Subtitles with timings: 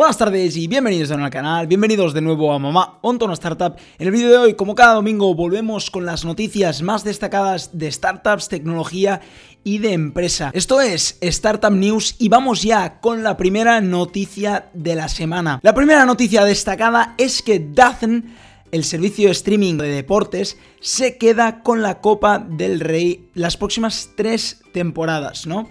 [0.00, 3.76] Buenas tardes y bienvenidos de nuevo al canal, bienvenidos de nuevo a Mamá Onto Startup.
[3.98, 7.92] En el vídeo de hoy, como cada domingo, volvemos con las noticias más destacadas de
[7.92, 9.20] startups, tecnología
[9.62, 10.52] y de empresa.
[10.54, 15.60] Esto es Startup News y vamos ya con la primera noticia de la semana.
[15.62, 18.34] La primera noticia destacada es que Dazn
[18.72, 24.10] el servicio de streaming de deportes se queda con la Copa del Rey las próximas
[24.16, 25.68] tres temporadas, ¿no?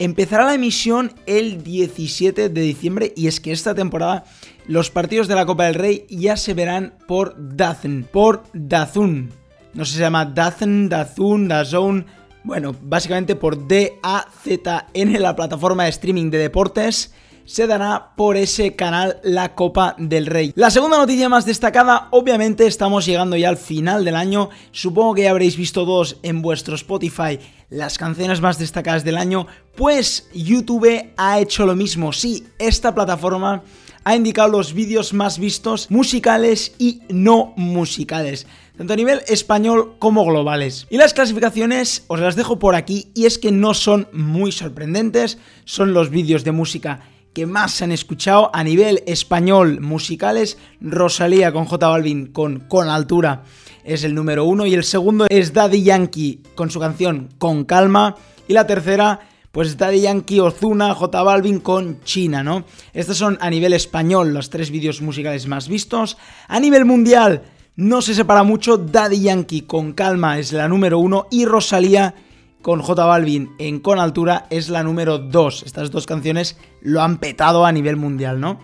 [0.00, 4.24] Empezará la emisión el 17 de diciembre y es que esta temporada
[4.66, 9.30] los partidos de la Copa del Rey ya se verán por Dazn, por Dazun.
[9.74, 12.06] No sé si se llama Dazn, Dazun, Dazone.
[12.44, 17.12] Bueno, básicamente por D-A-Z-N, la plataforma de streaming de deportes
[17.44, 20.52] se dará por ese canal la Copa del Rey.
[20.54, 25.22] La segunda noticia más destacada, obviamente estamos llegando ya al final del año, supongo que
[25.22, 31.12] ya habréis visto dos en vuestro Spotify las canciones más destacadas del año, pues YouTube
[31.16, 33.62] ha hecho lo mismo, sí, esta plataforma
[34.02, 38.46] ha indicado los vídeos más vistos musicales y no musicales
[38.80, 40.86] tanto a nivel español como globales.
[40.88, 45.36] Y las clasificaciones os las dejo por aquí y es que no son muy sorprendentes,
[45.66, 47.00] son los vídeos de música
[47.32, 50.58] que más se han escuchado a nivel español musicales.
[50.80, 53.44] Rosalía con J Balvin con Con Altura
[53.84, 54.66] es el número uno.
[54.66, 58.16] Y el segundo es Daddy Yankee con su canción Con Calma.
[58.48, 59.20] Y la tercera,
[59.52, 62.64] pues Daddy Yankee, Ozuna, J Balvin con China, ¿no?
[62.92, 66.16] Estos son a nivel español los tres vídeos musicales más vistos.
[66.48, 67.42] A nivel mundial
[67.76, 68.76] no se separa mucho.
[68.76, 71.26] Daddy Yankee con Calma es la número uno.
[71.30, 72.14] Y Rosalía
[72.62, 75.62] con J Balvin en Con Altura es la número 2.
[75.64, 78.60] Estas dos canciones lo han petado a nivel mundial, ¿no?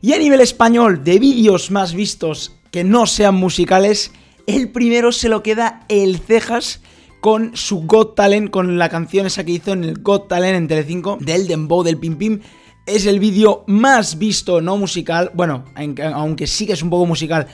[0.00, 4.12] Y a nivel español, de vídeos más vistos que no sean musicales,
[4.46, 6.82] el primero se lo queda el Cejas
[7.20, 10.68] con su Got Talent, con la canción esa que hizo en el Got Talent en
[10.68, 12.40] Telecinco, del Dembow, del Pim Pim.
[12.86, 15.64] Es el vídeo más visto no musical, bueno,
[16.12, 17.46] aunque sí que es un poco musical,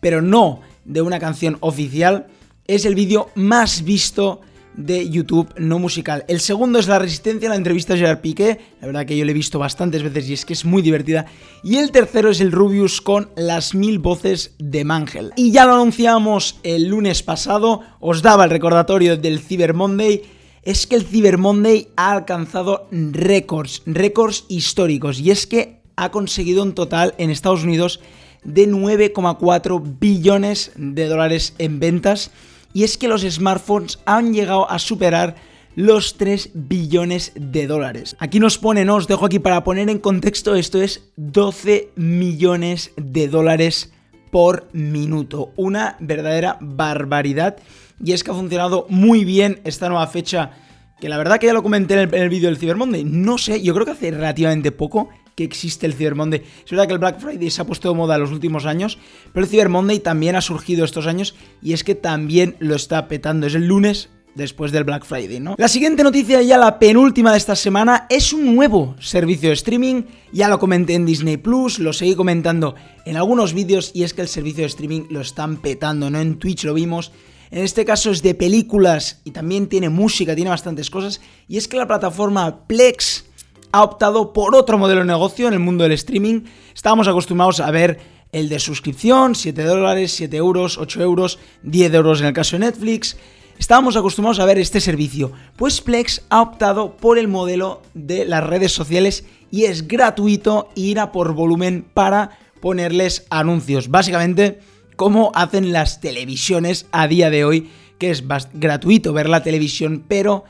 [0.00, 2.28] pero no de una canción oficial.
[2.66, 4.40] Es el vídeo más visto
[4.78, 6.24] de YouTube no musical.
[6.28, 8.60] El segundo es La Resistencia, la entrevista a Gerard Piqué.
[8.80, 11.26] La verdad que yo lo he visto bastantes veces y es que es muy divertida.
[11.64, 15.32] Y el tercero es el Rubius con Las Mil Voces de Mangel.
[15.36, 20.22] Y ya lo anunciamos el lunes pasado, os daba el recordatorio del Cyber Monday.
[20.62, 25.18] Es que el Cyber Monday ha alcanzado récords, récords históricos.
[25.18, 28.00] Y es que ha conseguido un total en Estados Unidos
[28.44, 32.30] de 9,4 billones de dólares en ventas
[32.78, 35.34] y es que los smartphones han llegado a superar
[35.74, 38.14] los 3 billones de dólares.
[38.20, 43.26] Aquí nos ponen, os dejo aquí para poner en contexto, esto es 12 millones de
[43.26, 43.92] dólares
[44.30, 45.50] por minuto.
[45.56, 47.56] Una verdadera barbaridad.
[48.00, 50.52] Y es que ha funcionado muy bien esta nueva fecha,
[51.00, 53.02] que la verdad que ya lo comenté en el, vídeo del Cyber Monday.
[53.02, 56.42] No sé, yo creo que hace relativamente poco que existe el Cyber Monday.
[56.64, 58.98] Es verdad que el Black Friday se ha puesto de moda en los últimos años,
[59.32, 63.06] pero el Cyber Monday también ha surgido estos años y es que también lo está
[63.06, 63.46] petando.
[63.46, 65.54] Es el lunes después del Black Friday, ¿no?
[65.56, 70.02] La siguiente noticia, ya la penúltima de esta semana, es un nuevo servicio de streaming.
[70.32, 72.74] Ya lo comenté en Disney Plus, lo seguí comentando
[73.06, 76.18] en algunos vídeos y es que el servicio de streaming lo están petando, ¿no?
[76.18, 77.12] En Twitch lo vimos.
[77.52, 81.20] En este caso es de películas y también tiene música, tiene bastantes cosas.
[81.46, 83.27] Y es que la plataforma Plex
[83.72, 86.42] ha optado por otro modelo de negocio en el mundo del streaming.
[86.74, 87.98] Estábamos acostumbrados a ver
[88.32, 92.66] el de suscripción, 7 dólares, 7 euros, 8 euros, 10 euros en el caso de
[92.66, 93.16] Netflix.
[93.58, 95.32] Estábamos acostumbrados a ver este servicio.
[95.56, 101.00] Pues Plex ha optado por el modelo de las redes sociales y es gratuito ir
[101.00, 103.88] a por volumen para ponerles anuncios.
[103.88, 104.60] Básicamente,
[104.96, 108.24] como hacen las televisiones a día de hoy, que es
[108.54, 110.44] gratuito ver la televisión, pero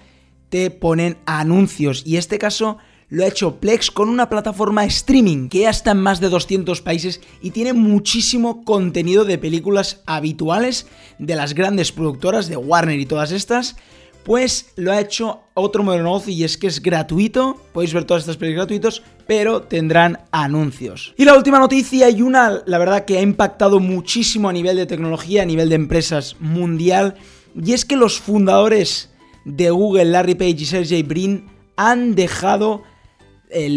[0.51, 2.03] te ponen anuncios.
[2.07, 2.79] Y este caso
[3.11, 6.83] lo ha hecho Plex con una plataforma streaming que ya está en más de 200
[6.83, 10.87] países y tiene muchísimo contenido de películas habituales
[11.19, 13.77] de las grandes productoras de Warner y todas estas.
[14.25, 18.37] Pues lo ha hecho otro modelo y es que es gratuito, podéis ver todas estas
[18.37, 21.15] películas gratuitos, pero tendrán anuncios.
[21.17, 24.85] Y la última noticia y una, la verdad que ha impactado muchísimo a nivel de
[24.85, 27.15] tecnología, a nivel de empresas mundial,
[27.57, 29.11] y es que los fundadores
[29.47, 31.47] de Google, Larry Page y Sergey Brin,
[31.77, 32.83] han dejado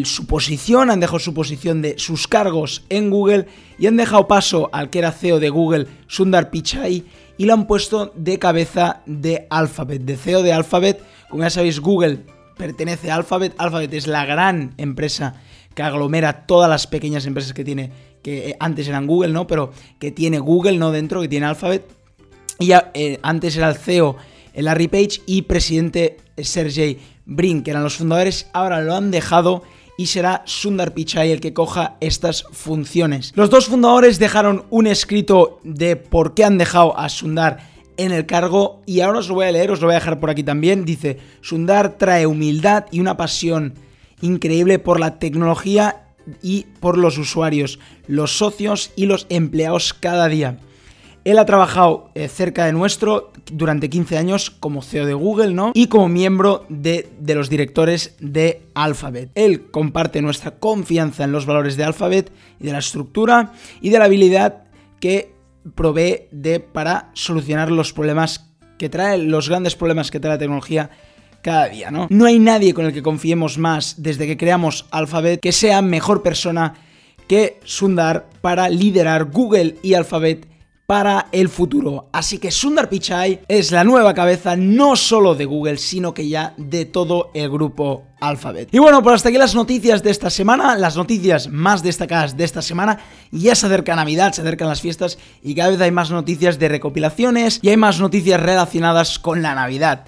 [0.05, 3.47] su posición, han dejado su posición de sus cargos en Google
[3.79, 7.03] y han dejado paso al que era CEO de Google, Sundar Pichai,
[7.37, 11.01] y lo han puesto de cabeza de Alphabet, de CEO de Alphabet.
[11.29, 12.19] Como ya sabéis, Google
[12.57, 13.55] pertenece a Alphabet.
[13.57, 15.41] Alphabet es la gran empresa
[15.73, 17.91] que aglomera todas las pequeñas empresas que tiene,
[18.21, 19.47] que eh, antes eran Google, ¿no?
[19.47, 20.91] Pero que tiene Google, ¿no?
[20.91, 21.89] Dentro, que tiene Alphabet.
[22.59, 24.17] Y ya, eh, antes era el CEO
[24.55, 29.63] Larry Page y presidente Sergey Brin, que eran los fundadores, ahora lo han dejado
[29.97, 33.33] y será Sundar Pichai el que coja estas funciones.
[33.35, 38.25] Los dos fundadores dejaron un escrito de por qué han dejado a Sundar en el
[38.25, 40.43] cargo y ahora os lo voy a leer, os lo voy a dejar por aquí
[40.43, 40.85] también.
[40.85, 43.75] Dice, Sundar trae humildad y una pasión
[44.21, 46.07] increíble por la tecnología
[46.41, 50.57] y por los usuarios, los socios y los empleados cada día.
[51.23, 55.71] Él ha trabajado eh, cerca de nuestro durante 15 años como CEO de Google, ¿no?
[55.73, 59.29] Y como miembro de, de, los directores de Alphabet.
[59.35, 63.99] Él comparte nuestra confianza en los valores de Alphabet y de la estructura y de
[63.99, 64.63] la habilidad
[64.99, 65.33] que
[65.75, 70.89] provee de para solucionar los problemas que trae, los grandes problemas que trae la tecnología
[71.41, 72.07] cada día, ¿no?
[72.09, 76.23] No hay nadie con el que confiemos más desde que creamos Alphabet que sea mejor
[76.23, 76.75] persona
[77.27, 80.47] que Sundar para liderar Google y Alphabet
[80.91, 82.09] para el futuro.
[82.11, 86.53] Así que Sundar Pichai es la nueva cabeza no solo de Google, sino que ya
[86.57, 88.67] de todo el grupo Alphabet.
[88.73, 92.43] Y bueno, pues hasta aquí las noticias de esta semana, las noticias más destacadas de
[92.43, 92.99] esta semana.
[93.31, 96.67] Ya se acerca Navidad, se acercan las fiestas y cada vez hay más noticias de
[96.67, 100.03] recopilaciones y hay más noticias relacionadas con la Navidad.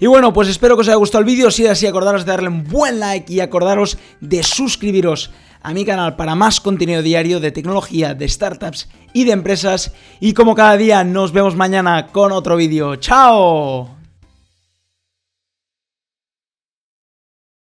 [0.00, 2.32] Y bueno, pues espero que os haya gustado el vídeo, si es así acordaros de
[2.32, 5.32] darle un buen like y acordaros de suscribiros
[5.64, 9.92] a mi canal para más contenido diario de tecnología, de startups y de empresas.
[10.20, 12.96] Y como cada día, nos vemos mañana con otro vídeo.
[12.96, 14.03] ¡Chao!